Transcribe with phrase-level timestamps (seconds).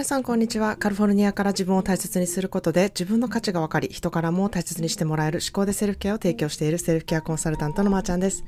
[0.00, 0.76] 皆さんこんにちは。
[0.76, 8.42] カリフォルニアから自分を大切にすることで自分の価値が分かり、人からも大切にしてもらえる思考でセルフケアを提供しているセルフケアコンサルタントのまーちゃんです、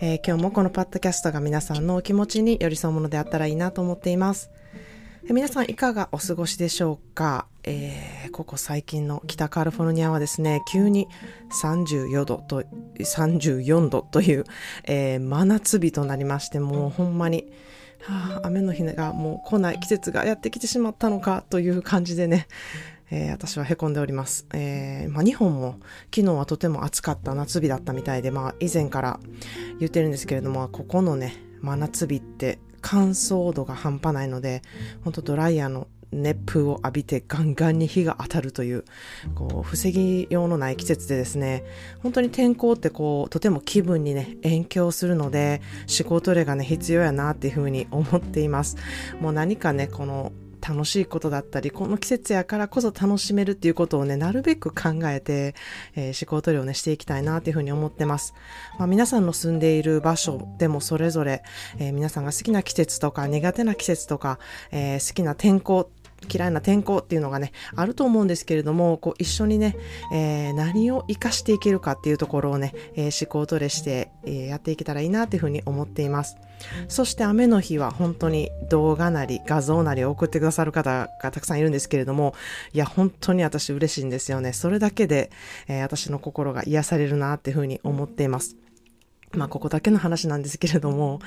[0.00, 4.48] えー、今日もこのパッドキャストが皆さんのお気持ちに寄り添うものであったらいいなと思っています。
[5.26, 11.08] えー、皆さんいかがお過ごしでしょうか、えー、ここ最近の北カリフォルニアはですね、急に
[11.62, 12.64] 34度と、
[12.98, 14.44] 34度という、
[14.84, 17.52] え真夏日となりまして、もうほんまに、
[18.02, 22.46] はあ、雨の日がもう来ない季節がやってきてしまったのかという感じでね、
[23.10, 24.46] えー、私は凹んでおります。
[24.52, 25.78] えー、まあ、日本も
[26.14, 29.20] 昨日はとても暑かった夏日だったみたいで、まあ、以前から
[29.78, 34.62] 言ってるんですけれども、ここのね、真夏日って乾燥度が半端ないので、
[35.04, 38.84] 本当ドライヤーの熱風を浴びてガンガンに火が当たるという、
[39.34, 41.64] こう、防ぎようのない季節でですね、
[42.02, 45.60] 本当に天候ってこう、とても気分にね、影響するので、
[45.98, 48.76] 思考トレがね、必要やなっていうふうに思っています。
[49.20, 55.54] もう何かね、この、楽しいことだったり、この季節やからこそ楽しめるっていうことをね、なるべく考えて、
[55.94, 58.34] えー、思考トレをね、していきたいなっていうふうに思ってます。
[58.78, 61.42] まあ、皆さんの住んでいる場所でもそれぞれ、
[61.78, 64.38] えー、皆さんが好きな季節とか苦手な季節とか、
[64.70, 65.90] えー、好きな天候
[66.32, 69.76] 嫌いな天候っていうのがね、あると思うんですけれども、こう一緒にね、
[70.12, 76.36] えー、何を活かしていけるかっていうところをね、えー、思考トレして、えー、やっていけたらいいなっていうふうに思っています。
[76.88, 82.34] そして雨の日は本当に動画なり画像なりを送ってくださる方がたくさんいるんですけれども、
[82.72, 84.52] いや、本当に私嬉しいんですよね。
[84.52, 85.30] それだけで、
[85.68, 88.56] えー、私の心が癒されるなっていうふうに思っています。
[89.36, 91.20] まあ、ここだけの話なんですけれども、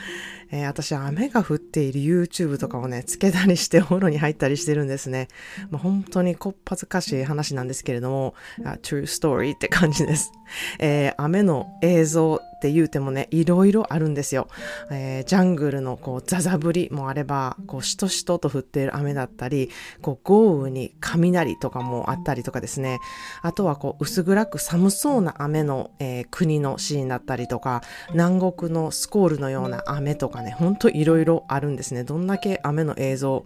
[0.51, 5.27] えー、私雨が降っている YouTube とかをね、つけたりしてお風呂に入ったりしてるんですね。
[5.69, 8.33] まあ、本当にこっぱずかしい話なんですけれども、
[8.81, 10.31] true story って感じです。
[10.79, 14.49] えー、雨の映像って言うてもね、いろいろあるんですよ。
[14.91, 19.69] えー、ジャングルのこうザザ降りもあれば、こうしとしとと降っている雨だったり、
[20.01, 22.99] こう豪雨に雷とかもあったりとかですね。
[23.41, 32.03] あとはこう薄暗く寒そうな雨の、えー、国のシーンだったりとか、南国のスコールのような雨とかね、ほんといろいろあるんですね。
[32.03, 33.45] どんだけ雨の映像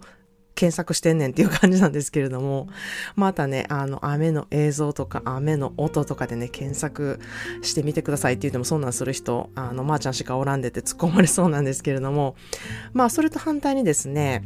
[0.54, 2.68] 検索してんねんっていう感じなんですけれども、
[3.16, 7.20] またね、あの、雨の映像とか雨の音とかでね、検索
[7.62, 12.36] してみてくださいって言ってもそんなんする人、あの、まー、あ、ちゃんしかおらんでて突っ込まれそうなんですけれども、
[12.92, 14.44] まあ、それと反対にですね、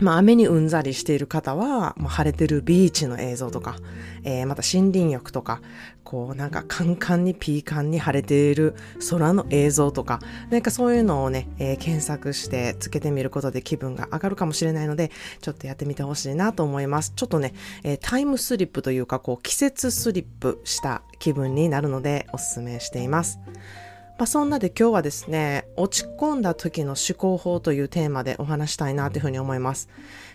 [0.00, 3.76] まあ、雨にうんざりしている方は、まあ、晴れてるビーチの映像とか、
[4.22, 5.60] えー、また森林浴とか、
[6.04, 8.74] こうなんかカンカンにピーカンに晴れている
[9.10, 10.20] 空の映像とか、
[10.50, 15.10] なんかそういうのをね、えー、検索してつけてみることで気分が上がるかもしれないので、
[15.40, 17.12] ちょっとやってみてほしいなと思います。
[17.14, 23.38] ちょっとね、えー、タイムスリップというか、こう季節スリップした気分になるのでおすすめしています。
[24.18, 29.88] まあ、そんなで今日はですね、落ち込んだ時の思考法というテーマでお話したいなというふうに思います。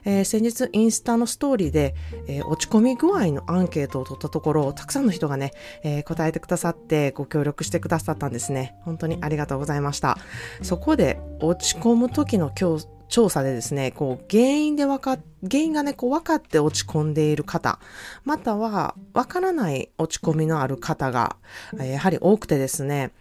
[0.06, 1.94] えー、先日インスタのストーリーで、
[2.30, 5.52] えー、落ち込み具合のアンケートを取ったところ、たくさんの人がね、
[5.84, 8.74] えー、答えてくださってご協力してくださったんですね。
[8.84, 10.18] 本当にありがとうございました。
[10.62, 15.18] そこで落ち込む時の今日調査でですね、こう、原因でわか、
[15.50, 17.80] 原因がね、こう、分かって落ち込んでいる方、
[18.24, 21.36] または、わからない落ち込みのある方が、
[21.74, 23.12] えー、やはり多くてですね、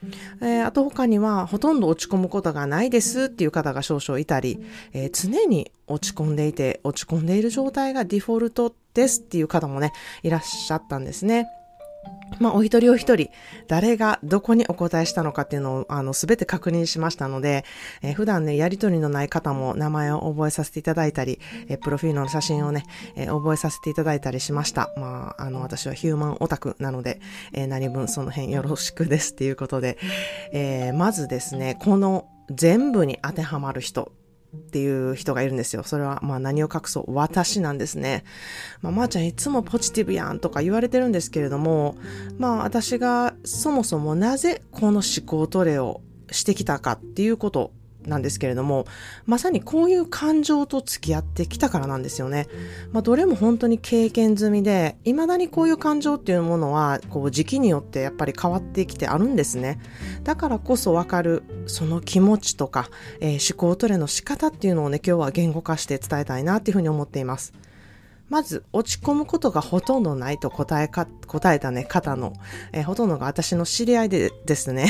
[0.40, 9.92] えー、あと他には、ほとんど落ち込むことがないですっていう方が少々いたり、えー、常に落ち込んでいて、落ち込んでいる状態がデフォルトですっていう方もね、
[10.22, 11.48] いらっしゃったんですね。
[12.40, 13.30] まあ、お一人お一人、
[13.68, 17.64] 誰がどこにお答えしたのかっていうのを、あの、すべて確認しましたので、
[18.02, 21.38] えー、普段ね、やりとりのない方も名前を覚えさせていただいたり、
[21.68, 22.84] えー、プロフィールの写真をね、
[23.16, 24.90] えー、覚えさせていただいたりしました。
[24.96, 27.20] まあ、あの、私はヒューマンオタクなので、
[27.52, 29.98] え何分その辺よろしくですっていうことで、
[30.52, 34.12] えまずですね、この全部に当てはまる人
[34.54, 35.82] っていう人がいるんですよ。
[35.82, 38.24] それはまあ何を隠そう私なんですね。
[38.82, 41.96] まあ、まー、あ、ちゃんいつもポジティブやんとか言われてるんですけれども、
[42.38, 47.72] まあ私がそもそもなぜこの思考トレをしてきたかっていうこと
[48.06, 48.86] なんですけれども、
[49.26, 52.48] まさにこういう感情と付き合ってきたからなんですよね。
[52.92, 59.80] まあ、どれも本当に経験済みで、未だにこういう感情っていうものは、こう時期によってやっぱり変わってきてあるんですね。
[60.24, 62.88] だからこそわかる、その気持ちとか、
[63.20, 67.52] えー、思考トレの仕方っていうのをね、今日は言語化して伝えたいなっていうふうに思っています。
[68.28, 72.32] まず、落ち込むことがほとんどないと答えか、答えたね、方の、
[72.72, 74.88] えー、ほとんどが私の知り合いでですね。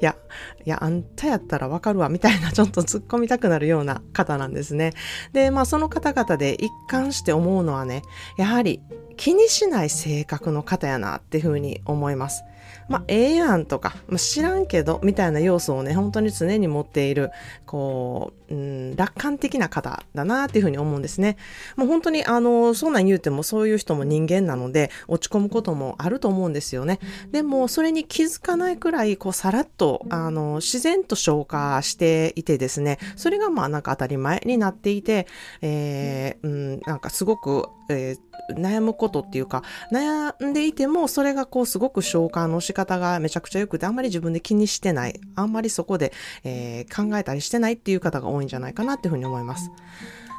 [0.00, 0.16] いや、
[0.64, 4.92] いや、あんたやったらわかるわ、みたいなちょっと突っ込みたくなるような方なんですね。
[5.32, 8.02] で、まあその方々で一貫して思うのはね、
[8.36, 8.80] やはり
[9.16, 12.42] 気にしない性格の方やなっていうふうに思います。
[12.90, 17.30] まあ、ええやんとか、まあ、知らんけど、みたいな要素をね、本当に常に持っている、
[17.64, 21.36] こう、うん、楽観的な方だなっていうふうに思うんですね。
[21.76, 26.98] もう本当に、あの、そんなん言うてもそういう人も人間なので、落ち込むこともあると思うんですよね。
[27.30, 35.28] でも、それに気づかないくらい、こう、さらっと、あの、自然と消化していてですね、それがまあ、なんか当たり前になっていて、
[35.62, 46.12] えー、うん、なんかすごく、えー悩むことっていうか、悩んでいても、それがこうすごく消化の仕方がめちゃくちゃ良くて、あんまり自分で気にしてない、あんまりそこで、
[46.44, 49.70] えー、考えたりしてないっていう方が多いんじゃないかなっていうふうに思います。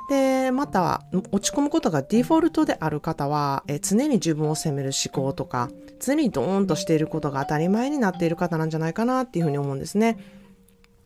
[0.09, 5.69] で、また、落ち込むことがデフォルトである方は、え常に自分を責める思考とか、
[6.01, 10.18] 常にドーンとしていることが当たり前になっている方なんじゃないかなっていうふうに思うんですね。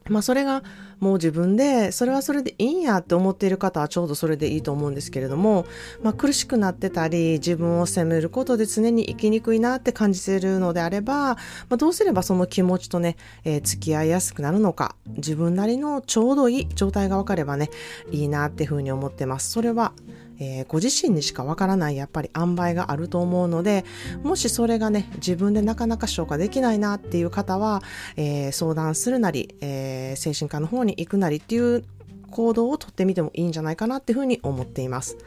[0.09, 0.63] まあそれが
[0.99, 5.65] もう自分でそれはそれでいいんやって思っている方はちょうどそれでいいと思うんですけれども、
[6.03, 11.37] まあ苦しくなってたり自分を責めることで常に生きにくいなって感じているのであれば、ま
[11.71, 17.69] あどうすればその気持ちとね、えー、付き合いやすくなるのか、自分なりのちょうどいい状態が分かればね、
[18.11, 19.51] いいなっていうふうに思ってます。
[19.51, 19.93] それは
[20.39, 23.85] えー、ご自身にしかわからないやっぱり塩梅があると思うので、
[24.23, 27.81] もしそれがね、自分でなかなか消化できないなっていう方は、
[28.15, 31.83] えー、相談するなり、えー、精神科の方に行くなりっていう
[32.31, 35.17] 行動をとってみてもいいんじゃないかなっていうふうに思っています。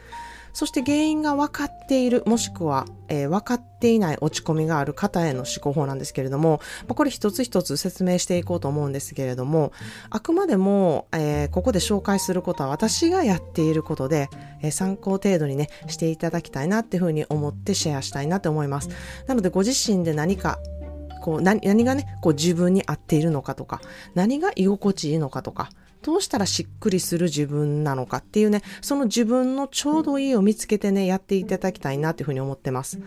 [0.59, 9.71] そして原因が分かっている、もしくは、えー、分かっていない落ち込みがある方への思考法なんですけれども、まあ、これ一つ一つ説明していこうと思うんですけれども、
[10.09, 14.27] あくまでも、えー、ここで紹介することは私がやっていることで、
[14.61, 18.89] えー、参考程度にね、していただきたいなっていうふうに思ってシェアしたいなって思います。
[19.27, 20.59] なのでご自身で何か
[21.21, 23.79] こう何何がね、こう自分に合っているのかとか、
[24.13, 25.69] 何が居心地いいのかとか、
[26.01, 32.99] どうしたらしっくりする自分なのかっていうね、その自分のちょうどいいを見つけてね、やっていただきたいなっていうふうに思ってます。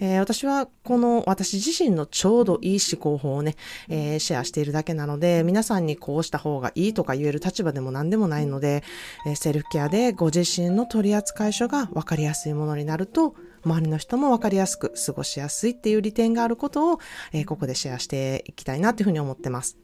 [0.00, 3.56] えー、私はこの私自身のちょうどいい思考法をね、
[3.88, 8.84] えー、シェアしているだけなので、皆さんにこうした方がいいとか言える立場でも何でもないので、
[9.26, 17.00] えー、セルフケアでご自身の取扱い書が分かりやすいものになると、周りの人も分かりやすく過ごしやすいっていう利点があることを、
[17.32, 19.78] えー、ここでシェアしていきたいなっていうふうに思ってます。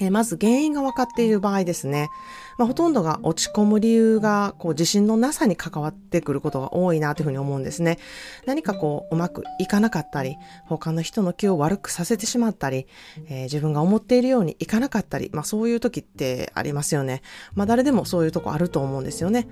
[0.00, 2.08] え、まず原因が分かっている場合ですね。
[2.58, 7.98] まあ、ほとんどが落ち込む理由が、こう、自信のなさに関わってくることが多いなというふうに思うんですね。
[8.44, 10.36] 何かこう、うまくいかなかったり、
[10.66, 12.86] 他の人の気を悪くさせてしまったり、
[13.28, 17.22] えー、自分が思っているようにいかなかったり、まあそういう時ってありますよね。
[17.54, 19.46] まあ誰でもそういうとこあると思うんですよね。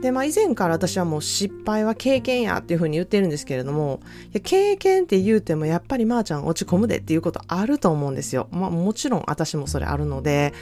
[0.00, 8.48] で、まあ以前から私はもう失敗は経験やっていうふうに言ってるんですけれども、いや経験って言うてもやっぱりまーちゃん落ち込むでっていうことあると思うんですよ。
[8.50, 10.54] まあもちろん私もそれあるので、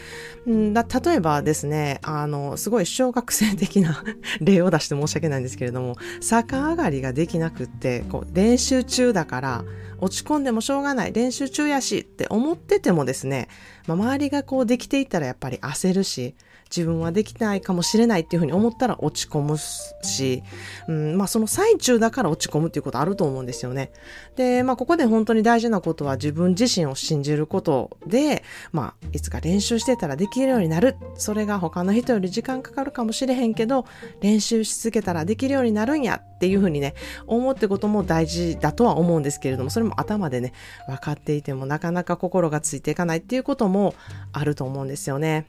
[0.48, 4.02] んだ例えばですね、あの、すごい小学生的な
[4.40, 9.64] 例を出して申し訳ないんですけれども、逆上がりができなくって、こう練習中だから、
[10.00, 13.48] 落ち込んでもしょうがない、練習中やしって思っててもですね、
[13.86, 16.34] まあ、周りがこうできていったらやっぱり焦るし、
[16.74, 20.42] 自分はできないかもしれないっていうふうに思ったら落ち込むし、
[20.86, 23.90] うん、まあその最中だから落ち込むっていうことあると思うんですよね。
[24.36, 28.42] で、まあここで本当に大事なことは自分自身を信じることで、
[28.72, 30.96] まあいつか練習してたらできるようになる。
[31.16, 33.86] それが他の人より時間かかるかもしれへんけど、
[34.20, 36.94] 練習し続けたらできるようになるんやっていうふうにね、
[37.26, 40.52] 思うってことも大事だとは思うんですけれども、それも頭でね、
[40.86, 43.94] 分かっていてもなかなか心がついていかないっていうことも
[44.32, 45.46] あると思うんですよね。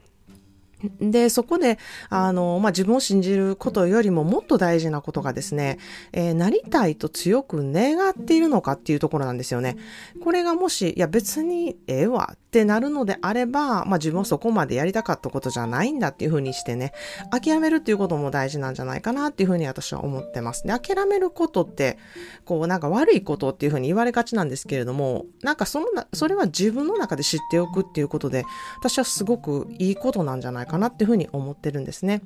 [1.00, 1.78] で、そこで、
[2.08, 5.78] あの、まあ、自分を信じることよりももっと大事なことがですね、
[6.12, 9.76] えー、なりたいと強く願っているのかっていうところなんですよね。
[10.22, 16.92] これがもし、いや別にええわってなるのであれば、まあ、自分はそこまでやりたかったことじゃないんだっていうふうにしてね、
[17.30, 20.66] 諦めるっていうことも大事なんじゃないかなっていうふうに私は思ってます。
[20.66, 21.98] で、諦めることって、
[22.44, 28.44] こう、なんか悪いことっていうふうに言われがちなんですけれども、なんかそのそれは自分の中で知っておくっていうことで、
[28.78, 32.22] 私はすごくいいことなんじゃないかかなっていうふうに思ってるんですね。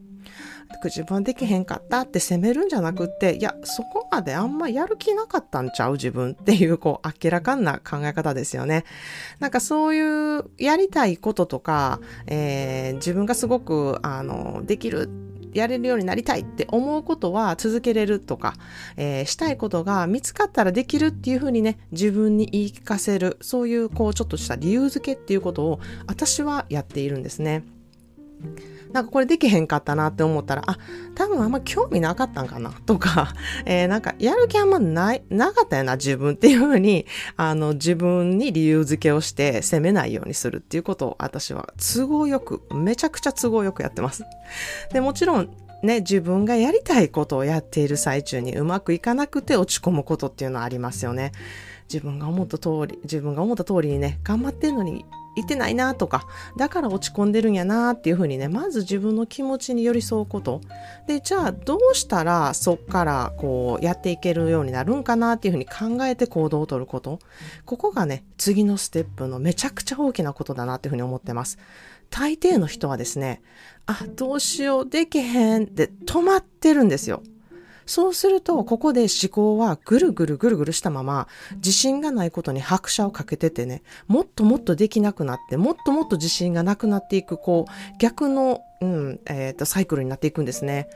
[0.84, 5.92] 自分できへんかったって責めるんじゃなくって、いや、そこまであんまやる気なかったんちゃう？
[5.92, 8.84] 自分っていう、こう、明らかな考え方ですよね。
[9.38, 15.08] なんかそういうやりたいこととか、えー、自分がすごく、あの、できる
[15.52, 18.54] やれるようになりたいって思うことは続けれるとか、
[18.96, 27.62] えー、したいことが見つかったらできるっていうふうにね、自分に言い聞かせる、そういうこうちょっとした理由付けっていうことを私はやっているんですね。
[28.94, 30.78] なんかこれできへんかったなって思ったら、あ、
[31.16, 33.34] 多分あんま興味なかったんかなとか、
[33.66, 37.04] えー、なんかやる気あんまない、なかったよな、自分っていうふうに、
[37.36, 44.22] あの、自分に理由付けをして責めないようにするっていうことを私は都合よく、めちゃくちゃ都合よくやってます。
[44.92, 45.50] で、もちろん、
[45.82, 51.32] ね、自分がやりたいことをやっている最中にうまくいかなくて落ち込むことっていうのはありますよね。
[51.92, 55.04] 自分が思った通り、自分が思った通りにね、頑張ってるのに
[55.36, 56.26] いてないなとか、
[56.56, 60.60] だから落ち込んでるんやなっていうふうにね、まず自分の気持ちに寄り添うこと。
[61.06, 67.18] で、じゃあどうしたらそっからこうやっていけるようになるんかなっていうふうに考えて行動をとること。
[67.64, 71.58] ここがね、次のステップのめちゃくちゃ大きなことだなっていうふうに思ってます。
[72.10, 73.42] 大抵の人はですね、
[73.86, 77.22] あ、どうしよう、できへんって止まってるんですよ。
[77.86, 90.88] そうすると、ここで思考はぐるぐるぐるぐるしたまま、自信がないことに拍車をかけててね、もっともっとできなくなって、もっともっと自信がなくなっていく、こう、逆の、うん、えっ、ー、と、サイクルになっていくんですね。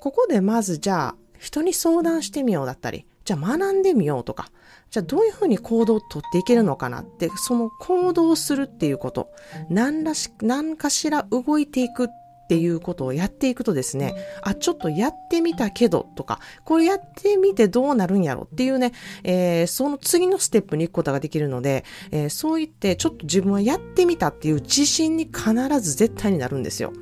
[0.00, 4.50] ここでまずじゃあ、人に相談してみようだったり、じゃあ学んでみようとか、
[4.90, 9.30] じゃあどういうふうに行動をとっていけるのかなって、その行動するっていうこと、
[9.70, 12.08] 何らし、何かしら動いていくっ
[12.44, 26.92] っていうことをやっていくとですね、あ、ちょっとやってみたけどとか、これやってみてどうなるんやろっていうね、えー、その次のステップに行くことができるので、えー、そう言ってちょっと自分はやってみたっていう自信に必ず絶対になるんですよ。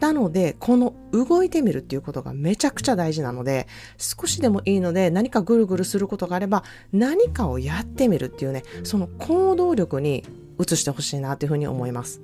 [0.00, 10.24] なので、この動いてみるっていうことがめちゃくちゃ大事なので、少しでもいいので何かぐるぐるすることがあれば、何かをやってみるっていうね、その行動力に
[10.58, 12.20] 移してほしいなというふうに思います。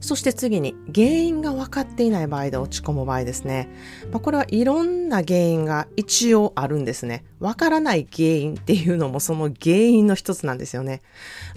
[0.00, 3.68] そして次に原因が分かっていない場合で落ち込む場合ですね。
[4.12, 7.24] まあ、これはいろんな原因が一応あるんですね。
[7.40, 11.02] 分からない原因っていうのもその原因の一つなんですよね。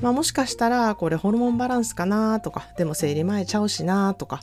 [0.01, 4.41] まあ、もしかしたらこれホルモンバランスかなとか、でも生理前ちゃうしなとか、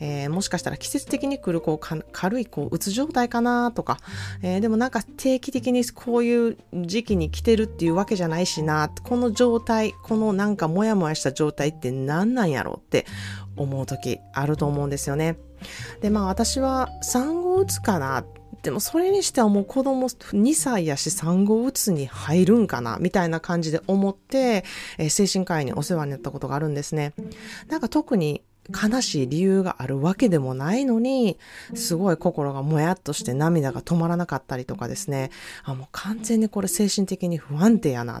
[0.00, 3.98] えー、もしかしたら季節的に来るこう軽いこううつ状態かなとか、
[4.42, 13.06] えー、でもなんか定期的にこういう時期に来てるっていうわけじゃないしな、この状態、このなんかモヤモヤした状態って何なんやろうって
[13.56, 15.36] 思う時あると思うんですよね。
[16.00, 18.39] で、まあ私は産後うつかなって。
[18.62, 24.64] でもそれにしてはもう子供2歳やし産後うつに入るんかなみたいな感じで思って、
[24.98, 27.14] えー、精神科医にお世話になったことがあるんですね。
[27.68, 31.38] なんか特に悲しい理由があるわけでもないのに、
[31.74, 35.30] すごい心がもやっとして涙が止まらなかったりとかですね。
[35.64, 38.20] あ、もう完全にこれ精神的に不安定やな。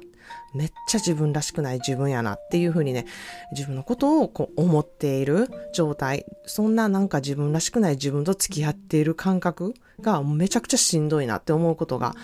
[0.54, 3.06] めっちゃ自分らしくない自分やなっていうふうにね、
[3.52, 6.26] 自分のことをこう思っている状態。
[6.46, 12.14] そんななんか自分らしくない自分と付き合っている感覚がめちゃくちゃしんどいなって思うことが、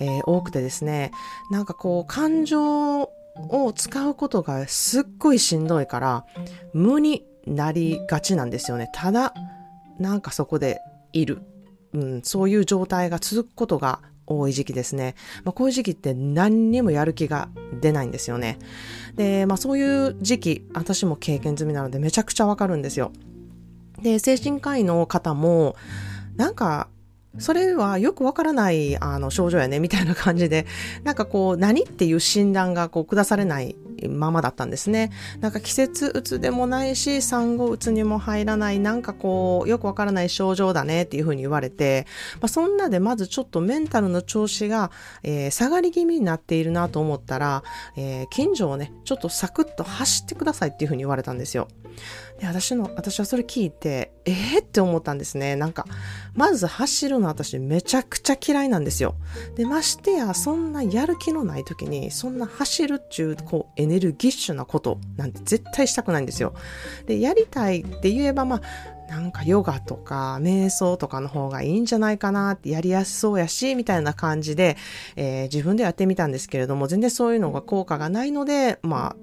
[0.00, 1.12] えー、多くてですね。
[1.50, 6.24] なんかこう感情を使うことがすっごいしんどいから、
[6.72, 8.90] 無になりがちなんですよね。
[8.92, 9.34] ただ、
[9.98, 10.80] なんかそこで
[11.12, 11.42] いる。
[11.92, 15.14] うん、そういう状態が続くことが多い時期ですね。
[15.44, 17.48] まあ、こういう時期って何にもやる気が
[17.80, 18.58] 出ないんですよね。
[19.14, 23.12] で、まあそういう時期、私も経験済みなのでめちゃくちゃわかるんですよ。
[24.02, 25.76] で、精神科医の方も、
[26.36, 26.88] なんか
[27.38, 30.66] それはよくわからないあの症状やねみたいな感じで、
[31.04, 33.76] なんかこう何っていう診断がこう下されない
[34.08, 35.10] ままだったんですね。
[35.40, 42.06] なんか季節うつでもないし、産後うつにも入らない、なんかこうよくわからない症状だねっていうふうに言われて、
[42.40, 44.90] まあ、そんなでまずちょっとメンタルの調子が、
[45.22, 47.62] えー、下がり気味になっているなと思ったら、
[47.96, 51.68] えー、近所をね、ちょっとサクッと走ってくださいっていうふうに言われたんですよ。
[52.40, 55.56] で、私の、私はそれ聞いて、えー、って思ったんですね。
[55.56, 55.86] なんか、
[56.34, 59.14] まず走るの私めちゃくちゃ嫌いなんですよ。
[59.54, 66.54] で、ましてや、そんなやる気のない時に、そんな走るっちゅう、こう、エネルギッシュなことなんて絶対したくないんですよ。
[67.06, 68.60] で、やりたいって言えば、まあ、
[69.08, 74.76] なんかヨガとか瞑想とかの方がいいんじゃないかなってやりやすそうやし、みたいな感じで、
[75.14, 79.16] えー、自分でやってみたんですけれども、全然そういうのが効果がないので、まあ、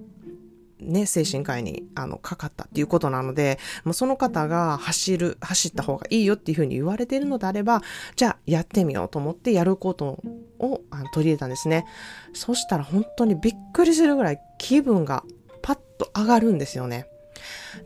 [0.84, 7.82] ね、精神科医にあのかかったっていうことなので、もうその方が走る、走った方がいいよっていうふうに言われているのであれば、
[8.16, 10.22] じゃあやってみようと思ってやること
[10.60, 11.86] をあの取り入れたんですね。
[12.34, 15.24] そしたら本当にびっくりするぐらい気分が
[15.62, 17.08] パッと上がるんですよね。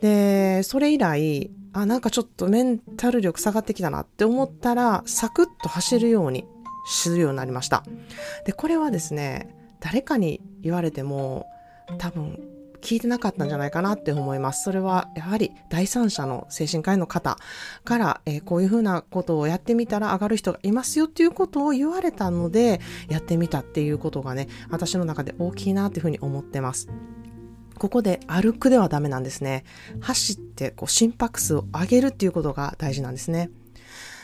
[0.02, 6.46] で、それ以来、あ、なんかちょっとメンタル力下がってきたなって思ったら、サクッと走るように
[6.88, 7.84] するようになりました。
[8.46, 11.46] で、これはですね、誰かに言われても、
[11.98, 12.40] 多分
[12.82, 14.64] 聞いてなかったんじゃないかなって思います。
[14.64, 17.38] それはやはり第三者の精神科医の方
[17.84, 22.80] から、えー、こういうふうなことをやってみたら上がる人がいますよっていうことを言われたので、
[23.10, 26.90] やってみたっていうことがね、私の中で大きいなっていうふうに思ってます。
[27.78, 29.64] ここで歩くではダメなんですね。
[30.02, 33.50] 走ってこう心拍数を上げるっていうことが大事なんですね。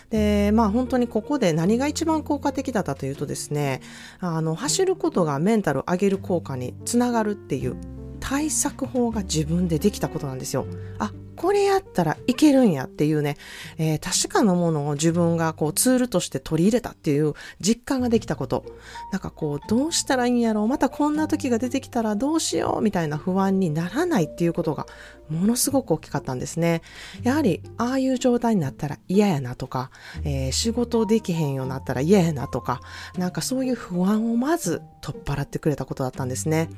[0.10, 3.82] で、まあ本当にここで何が一番効果的だったというとですね、
[4.20, 7.76] あの、走ることがメンタルを上げる効果につながるっていう
[8.24, 10.66] 対策法が自分でできたことなんですよ。
[10.98, 11.12] あ、
[11.44, 13.36] これやったらいけるんやっていうね、
[13.78, 18.64] えー、確かなものを自分がこうツールとして取り入れたっていう実感ができたこと。
[19.12, 24.88] なんかこう、どうしたらいいんやろうまたこんな時が出てきたらどうしようみたいな不安にならないっていうことが
[25.30, 26.82] ものすごく大きかったんですね。
[27.24, 29.92] やはり、ああいう状態になったら嫌やなとか、
[30.24, 32.80] えー、仕事できへんようになったら嫌やなとか、
[33.18, 36.70] なんかそういう不安をまず取っ払ってくれたことだったんですね。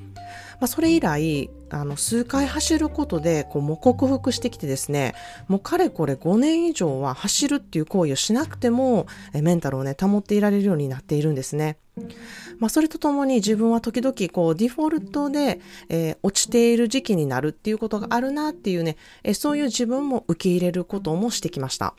[0.60, 5.16] まあ、それ以来、あの、数回走ることで、こう、も克服してきてですね、
[5.48, 11.78] もうかれこれ5年以上は走るっていう行為をしなくても、えメンタルをね、保っていられるようになっているんですね。
[12.60, 21.96] まあ、それとともに自分は時々こうデフォルトで、えー、落ちている時期になるっていうことがあるなっていうね、え、そういう自分も受け入れることもしてきました。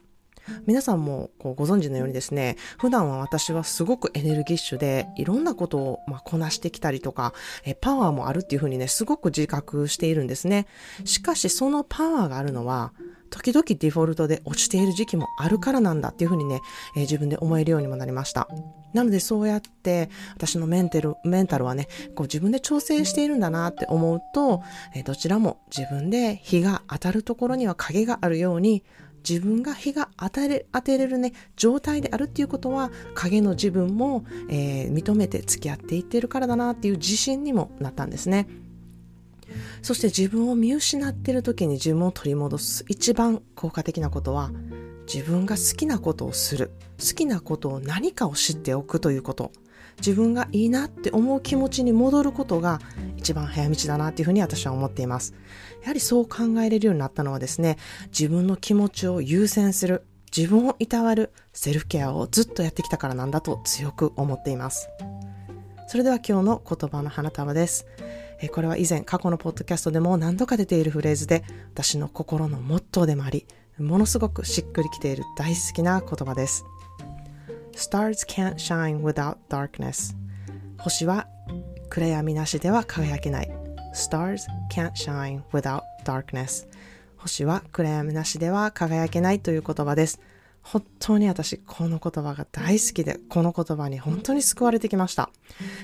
[0.67, 7.33] 皆さんもこうご存知のようにですね、普段は私はすごくエネルギッシュで、いろんなことをまこなしてきたりとか、
[7.65, 10.67] えパワーもあるっていうふうにね、すごく自覚しているんですね。
[11.05, 12.93] しかしそのパワーがあるのは、
[13.31, 16.61] 時々デフォルトで落ちている時期もあるからなんだっていうふうにね、
[16.97, 18.49] えー、自分で思えるようにもなりました。
[18.93, 24.62] なのでそうやって私のメンタル、メンタルはね、こう自分で調整しているんだなって思うと、
[24.95, 28.85] えー、どちらも自分で日が当たるところには影があるように、
[29.28, 38.47] 自分が日が当てれ当てれるね、状態であるっていうことは、影の自分も、えー、認めて付き合っていってるからだなっていう自信にもなったんですね。
[39.83, 44.50] そして自分を見失ってる時に自分を取り戻す一番効果的なことは、
[45.12, 46.71] 自分が好きなことをする。
[46.99, 49.52] 好きなことを何かを知っておくということ。
[49.99, 52.80] 自分がいいなって思う気持ちに戻ることが
[53.16, 55.35] 一番早道だなっていうふうに私は思っています。
[55.87, 57.78] やはりそう考えれるようになったのはですね、
[58.09, 60.05] 自分の気持ちを優先する、
[60.37, 64.88] 自分をいたわるセルフケアをずっとやってきたからなんだと強く思っています。
[65.87, 67.87] それでは今日の言葉の花束です。
[68.50, 73.47] これは以前過去のポッドキャストでも何度か出ているフレーズで私の心のモットーでもあり、
[73.78, 76.64] ものすごくしっくりきている大好きな言葉です。
[77.76, 80.16] Stars can't shine without darkness.
[80.78, 81.28] 星は
[81.90, 83.56] 暗闇なしでは輝けない。
[83.97, 86.69] Stars can't shine without darkness.
[87.17, 90.21] 星は暗闇なしでは輝けないという言葉です。
[90.66, 95.31] 本当に私、この言葉が大好きで、この言葉に本当に救われてきました。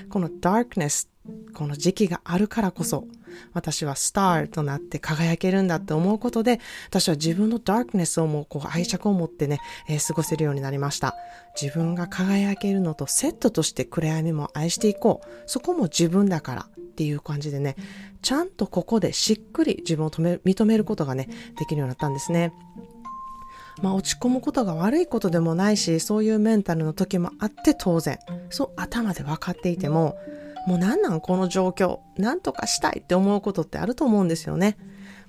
[0.09, 1.07] この darkness
[1.53, 3.07] この時期があるからこそ、
[3.53, 11.15] 私はスターとなって輝けるんだって思うことで、私は自分のダークネスをもうこう愛着を持ってね、えー、過ごせるようになりました。
[11.59, 15.43] 自分が輝けるのとセットとして暗闇も愛していこう。
[15.45, 17.77] そこも自分だからっていう感じでね、
[18.21, 22.51] ちゃんとここでしっくり自分を止め認めることがね、できるようになったんですね。
[23.81, 30.17] まあ落ち込むことが悪いことでもないし、そういうメンタルの時もあって当然、そう頭で分かっていても、
[30.67, 34.77] もう何なんこの状況、何とかしたいって思うことってあると思うんですよね。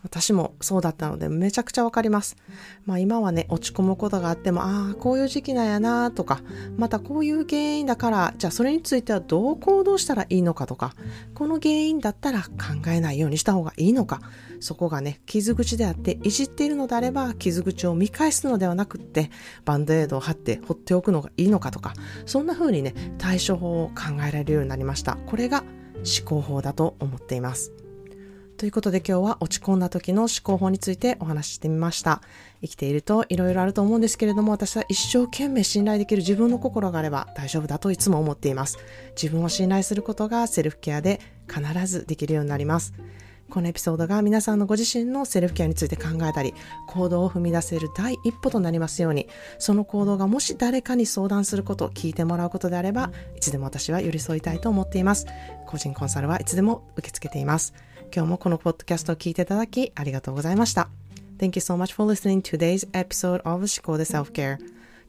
[0.05, 2.37] 私もそうだったのでめちゃくちゃわかります。
[2.85, 6.43] まあ今はね、落ち込むことがあっても、ああ、こういう時期なんやなとか、
[6.77, 10.95] またこういう原因だから、じゃあそれについてはどう行動したらいいのかとか、
[11.35, 12.49] この原因だったら考
[12.89, 14.21] えないようにした方がいいのか、
[14.61, 19.31] そこがね、傷口であって、いじっているのであれば、傷口を見返すのではなくって、
[19.65, 21.95] バンドエイドを貼って放っておくのがいいのかとか、
[22.27, 25.17] そんな風にね、対処法を考えられるようになりました。
[25.27, 25.65] これが
[25.97, 27.73] 思考法だと思っています。
[28.57, 32.23] ということで今日は落ち込んだ時の思考法についてお話ししてみました。
[32.63, 38.79] 生きていると色々あると思うんですけれども、私は一生懸命信頼できる自分の心があれば大丈夫だといつも思っています。
[39.21, 42.95] 自分を信頼することがセルフケアで必ずできるようになります。
[43.51, 46.55] このエピソードが皆さんのご自身のセルフケアについて考えたり、
[46.89, 55.27] 行動を踏み出せる第一歩となりますように、その行動がもし誰かに相談すること、聞いてもらうことであれば、いつでも私は寄り添いたいと思っています。
[55.67, 57.75] 個人コンサルはいつでも受け付けています。
[58.14, 60.90] 今日もこのポッドキャストを聞いていただきありがとうございました。
[61.38, 64.58] Thank you so much for listening to today's episode of 思考で Self-Care.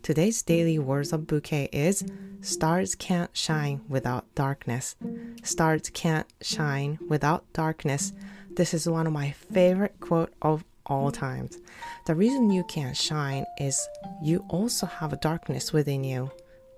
[0.02, 2.04] Today's daily words of bouquet is
[2.42, 4.96] Stars can't shine without darkness.
[5.42, 8.14] Stars can't shine without darkness.
[8.54, 11.58] This is one of my favorite quote of all times.
[12.06, 13.86] The reason you can't shine is
[14.22, 16.30] you also have a darkness within you.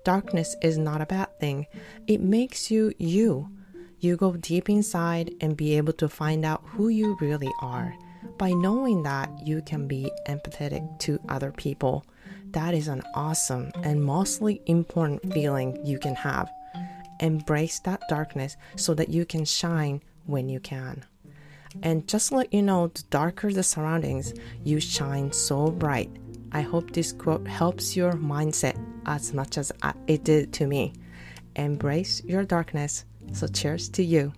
[0.03, 1.67] Darkness is not a bad thing.
[2.07, 3.49] It makes you you.
[4.00, 7.94] you go deep inside and be able to find out who you really are.
[8.36, 12.04] By knowing that, you can be empathetic to other people.
[12.50, 16.50] That is an awesome and mostly important feeling you can have.
[17.20, 21.04] Embrace that darkness so that you can shine when you can.
[21.82, 24.34] And just let you know, the darker the surroundings,
[24.64, 26.10] you shine so bright.
[26.52, 29.72] I hope this quote helps your mindset as much as
[30.06, 30.94] it did to me.
[31.56, 34.32] Embrace your darkness So cheers to you.